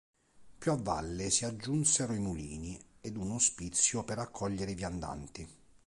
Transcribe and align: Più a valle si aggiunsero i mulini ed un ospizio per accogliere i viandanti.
Più 0.57 0.71
a 0.71 0.77
valle 0.81 1.29
si 1.29 1.45
aggiunsero 1.45 2.13
i 2.15 2.19
mulini 2.19 2.75
ed 3.01 3.17
un 3.17 3.29
ospizio 3.33 4.03
per 4.03 4.17
accogliere 4.17 4.71
i 4.71 4.73
viandanti. 4.73 5.47